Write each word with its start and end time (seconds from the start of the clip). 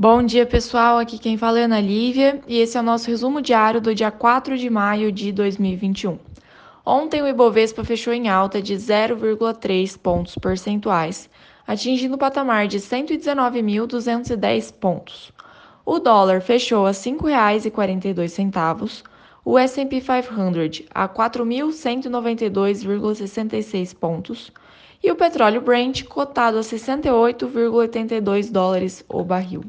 Bom 0.00 0.22
dia, 0.22 0.46
pessoal. 0.46 0.96
Aqui 0.96 1.18
quem 1.18 1.36
fala 1.36 1.60
é 1.60 1.64
Ana 1.64 1.78
Lívia 1.78 2.40
e 2.48 2.58
esse 2.58 2.74
é 2.74 2.80
o 2.80 2.82
nosso 2.82 3.10
resumo 3.10 3.42
diário 3.42 3.82
do 3.82 3.94
dia 3.94 4.10
4 4.10 4.56
de 4.56 4.70
maio 4.70 5.12
de 5.12 5.30
2021. 5.30 6.18
Ontem 6.86 7.20
o 7.20 7.28
Ibovespa 7.28 7.84
fechou 7.84 8.14
em 8.14 8.26
alta 8.26 8.62
de 8.62 8.72
0,3 8.72 9.98
pontos 9.98 10.36
percentuais, 10.36 11.28
atingindo 11.66 12.14
o 12.14 12.18
patamar 12.18 12.66
de 12.66 12.80
119.210 12.80 14.72
pontos. 14.72 15.30
O 15.84 15.98
dólar 15.98 16.40
fechou 16.40 16.86
a 16.86 16.92
R$ 16.92 16.94
5,42, 16.94 19.02
o 19.44 19.58
S&P 19.58 20.00
500 20.00 20.84
a 20.94 21.08
4.192,66 21.08 23.92
pontos 23.94 24.52
e 25.02 25.10
o 25.10 25.16
petróleo 25.16 25.62
Brent 25.62 26.04
cotado 26.04 26.58
a 26.58 26.60
68,82 26.60 28.52
dólares 28.52 29.04
o 29.08 29.24
barril. 29.24 29.64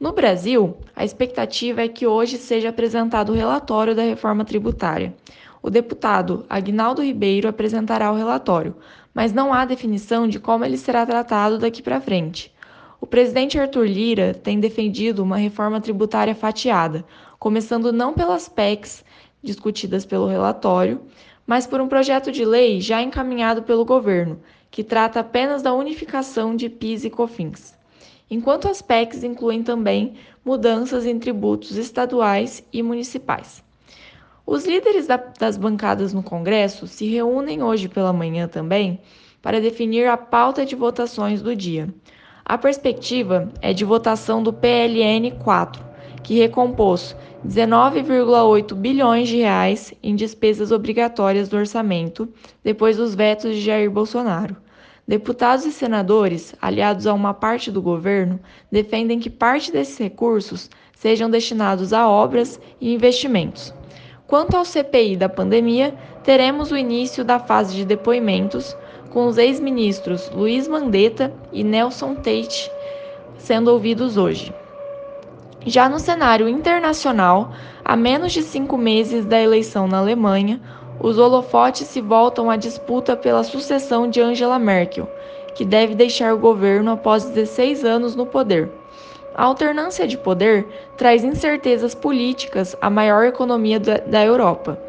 No 0.00 0.12
Brasil, 0.12 0.76
a 0.94 1.04
expectativa 1.04 1.82
é 1.82 1.88
que 1.88 2.06
hoje 2.06 2.38
seja 2.38 2.68
apresentado 2.68 3.30
o 3.30 3.34
relatório 3.34 3.94
da 3.94 4.02
reforma 4.02 4.44
tributária. 4.44 5.14
O 5.60 5.70
deputado 5.70 6.46
Agnaldo 6.48 7.02
Ribeiro 7.02 7.48
apresentará 7.48 8.12
o 8.12 8.16
relatório, 8.16 8.76
mas 9.12 9.32
não 9.32 9.52
há 9.52 9.64
definição 9.64 10.28
de 10.28 10.38
como 10.38 10.64
ele 10.64 10.76
será 10.76 11.04
tratado 11.04 11.58
daqui 11.58 11.82
para 11.82 12.00
frente. 12.00 12.52
O 13.00 13.06
presidente 13.06 13.58
Arthur 13.58 13.86
Lira 13.86 14.34
tem 14.34 14.58
defendido 14.58 15.22
uma 15.22 15.36
reforma 15.36 15.80
tributária 15.80 16.34
fatiada, 16.34 17.04
começando 17.38 17.92
não 17.92 18.12
pelas 18.12 18.48
PECs 18.48 19.04
discutidas 19.42 20.04
pelo 20.04 20.26
relatório, 20.26 21.02
mas 21.46 21.66
por 21.66 21.80
um 21.80 21.88
projeto 21.88 22.32
de 22.32 22.44
lei 22.44 22.80
já 22.80 23.00
encaminhado 23.00 23.62
pelo 23.62 23.84
governo, 23.84 24.40
que 24.70 24.84
trata 24.84 25.20
apenas 25.20 25.62
da 25.62 25.72
unificação 25.72 26.54
de 26.54 26.68
PIS 26.68 27.04
e 27.04 27.10
COFINS 27.10 27.78
enquanto 28.30 28.68
as 28.68 28.82
PECs 28.82 29.24
incluem 29.24 29.62
também 29.62 30.14
mudanças 30.44 31.06
em 31.06 31.18
tributos 31.18 31.76
estaduais 31.76 32.62
e 32.72 32.82
municipais. 32.82 33.62
Os 34.46 34.64
líderes 34.64 35.06
da, 35.06 35.16
das 35.16 35.56
bancadas 35.56 36.12
no 36.14 36.22
Congresso 36.22 36.86
se 36.86 37.06
reúnem 37.06 37.62
hoje 37.62 37.88
pela 37.88 38.12
manhã 38.12 38.48
também 38.48 39.00
para 39.42 39.60
definir 39.60 40.06
a 40.06 40.16
pauta 40.16 40.64
de 40.64 40.74
votações 40.74 41.42
do 41.42 41.54
dia. 41.54 41.88
A 42.44 42.56
perspectiva 42.56 43.52
é 43.60 43.72
de 43.74 43.84
votação 43.84 44.42
do 44.42 44.52
PLN 44.52 45.32
4, 45.42 45.84
que 46.22 46.38
recompôs 46.38 47.16
19,8 47.46 48.74
bilhões 48.74 49.28
de 49.28 49.36
reais 49.36 49.92
em 50.02 50.14
despesas 50.14 50.72
obrigatórias 50.72 51.48
do 51.48 51.56
orçamento 51.56 52.28
depois 52.62 52.96
dos 52.96 53.14
vetos 53.14 53.54
de 53.54 53.60
Jair 53.60 53.90
Bolsonaro. 53.90 54.56
Deputados 55.06 55.64
e 55.64 55.72
senadores, 55.72 56.54
aliados 56.60 57.06
a 57.06 57.14
uma 57.14 57.32
parte 57.32 57.70
do 57.70 57.80
governo, 57.80 58.38
defendem 58.70 59.18
que 59.18 59.30
parte 59.30 59.72
desses 59.72 59.96
recursos 59.96 60.68
sejam 60.94 61.30
destinados 61.30 61.92
a 61.92 62.08
obras 62.08 62.60
e 62.80 62.92
investimentos. 62.92 63.72
Quanto 64.26 64.56
ao 64.56 64.64
CPI 64.64 65.16
da 65.16 65.28
pandemia, 65.28 65.94
teremos 66.22 66.70
o 66.70 66.76
início 66.76 67.24
da 67.24 67.38
fase 67.38 67.74
de 67.74 67.84
depoimentos, 67.86 68.76
com 69.10 69.26
os 69.26 69.38
ex-ministros 69.38 70.30
Luiz 70.34 70.68
Mandetta 70.68 71.32
e 71.50 71.64
Nelson 71.64 72.14
Tate 72.16 72.70
sendo 73.38 73.68
ouvidos 73.68 74.16
hoje. 74.16 74.52
Já 75.68 75.86
no 75.86 75.98
cenário 75.98 76.48
internacional, 76.48 77.52
a 77.84 77.94
menos 77.94 78.32
de 78.32 78.42
cinco 78.42 78.78
meses 78.78 79.26
da 79.26 79.38
eleição 79.38 79.86
na 79.86 79.98
Alemanha, 79.98 80.58
os 80.98 81.18
holofotes 81.18 81.86
se 81.88 82.00
voltam 82.00 82.50
à 82.50 82.56
disputa 82.56 83.14
pela 83.14 83.44
sucessão 83.44 84.08
de 84.08 84.18
Angela 84.18 84.58
Merkel, 84.58 85.06
que 85.54 85.66
deve 85.66 85.94
deixar 85.94 86.32
o 86.32 86.38
governo 86.38 86.92
após 86.92 87.26
16 87.26 87.84
anos 87.84 88.16
no 88.16 88.24
poder. 88.24 88.70
A 89.34 89.44
alternância 89.44 90.08
de 90.08 90.16
poder 90.16 90.66
traz 90.96 91.22
incertezas 91.22 91.94
políticas 91.94 92.74
à 92.80 92.88
maior 92.88 93.26
economia 93.26 93.78
da 93.78 94.24
Europa. 94.24 94.80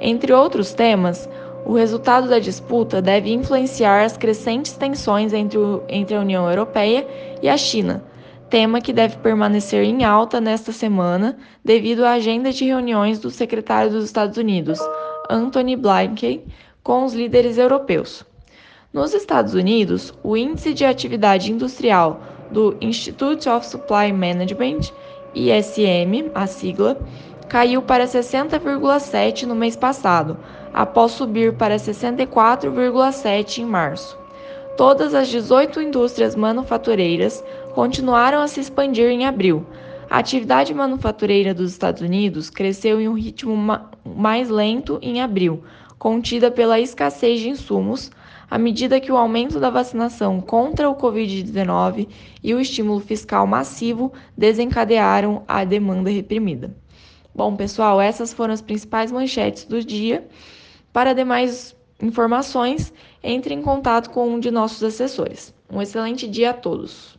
Entre 0.00 0.32
outros 0.32 0.74
temas, 0.74 1.28
o 1.64 1.74
resultado 1.74 2.28
da 2.28 2.40
disputa 2.40 3.00
deve 3.00 3.32
influenciar 3.32 4.02
as 4.02 4.16
crescentes 4.16 4.72
tensões 4.72 5.32
entre, 5.32 5.58
o, 5.58 5.84
entre 5.88 6.16
a 6.16 6.20
União 6.20 6.50
Europeia 6.50 7.06
e 7.40 7.48
a 7.48 7.56
China, 7.56 8.02
tema 8.50 8.80
que 8.80 8.92
deve 8.92 9.16
permanecer 9.16 9.84
em 9.84 10.04
alta 10.04 10.40
nesta 10.40 10.72
semana 10.72 11.36
devido 11.64 12.04
à 12.04 12.12
agenda 12.12 12.52
de 12.52 12.64
reuniões 12.64 13.18
do 13.18 13.30
secretário 13.30 13.90
dos 13.90 14.04
Estados 14.04 14.36
Unidos, 14.36 14.78
Anthony 15.28 15.76
Blinken 15.76 16.44
com 16.82 17.04
os 17.04 17.14
líderes 17.14 17.56
europeus. 17.58 18.24
Nos 18.92 19.14
Estados 19.14 19.54
Unidos, 19.54 20.14
o 20.22 20.36
Índice 20.36 20.72
de 20.72 20.84
Atividade 20.84 21.50
Industrial 21.50 22.20
do 22.50 22.76
Institute 22.80 23.48
of 23.48 23.66
Supply 23.66 24.12
Management, 24.12 24.92
ISM, 25.34 26.30
a 26.34 26.46
sigla, 26.46 26.96
caiu 27.48 27.82
para 27.82 28.04
60,7 28.04 29.44
no 29.44 29.54
mês 29.54 29.74
passado, 29.74 30.36
após 30.72 31.12
subir 31.12 31.54
para 31.54 31.76
64,7 31.76 33.58
em 33.58 33.64
março. 33.64 34.23
Todas 34.76 35.14
as 35.14 35.28
18 35.28 35.80
indústrias 35.80 36.34
manufatureiras 36.34 37.44
continuaram 37.74 38.40
a 38.40 38.48
se 38.48 38.60
expandir 38.60 39.08
em 39.08 39.24
abril, 39.24 39.64
a 40.10 40.18
atividade 40.18 40.74
manufatureira 40.74 41.54
dos 41.54 41.70
Estados 41.70 42.02
Unidos 42.02 42.50
cresceu 42.50 43.00
em 43.00 43.08
um 43.08 43.14
ritmo 43.14 43.56
ma 43.56 43.90
mais 44.04 44.50
lento 44.50 44.98
em 45.00 45.22
abril, 45.22 45.64
contida 45.98 46.50
pela 46.50 46.78
escassez 46.78 47.40
de 47.40 47.48
insumos, 47.48 48.10
à 48.50 48.58
medida 48.58 49.00
que 49.00 49.10
o 49.10 49.16
aumento 49.16 49.58
da 49.58 49.70
vacinação 49.70 50.40
contra 50.40 50.90
o 50.90 50.94
Covid-19 50.94 52.06
e 52.42 52.52
o 52.52 52.60
estímulo 52.60 53.00
fiscal 53.00 53.46
massivo 53.46 54.12
desencadearam 54.36 55.42
a 55.48 55.64
demanda 55.64 56.10
reprimida. 56.10 56.76
Bom, 57.34 57.56
pessoal, 57.56 58.00
essas 58.00 58.32
foram 58.32 58.52
as 58.52 58.62
principais 58.62 59.10
manchetes 59.10 59.64
do 59.64 59.82
dia. 59.82 60.28
Para 60.92 61.14
demais 61.14 61.74
informações, 62.04 62.92
entre 63.22 63.54
em 63.54 63.62
contato 63.62 64.10
com 64.10 64.28
um 64.28 64.38
de 64.38 64.50
nossos 64.50 64.82
assessores. 64.82 65.54
Um 65.70 65.80
excelente 65.80 66.28
dia 66.28 66.50
a 66.50 66.54
todos! 66.54 67.18